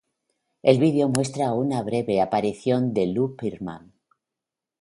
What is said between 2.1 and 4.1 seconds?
aparición de Lou Pearlman.